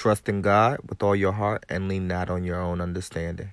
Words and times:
Trust 0.00 0.30
in 0.30 0.40
God 0.40 0.78
with 0.88 1.02
all 1.02 1.14
your 1.14 1.32
heart 1.32 1.66
and 1.68 1.86
lean 1.86 2.08
not 2.08 2.30
on 2.30 2.42
your 2.42 2.58
own 2.58 2.80
understanding. 2.80 3.50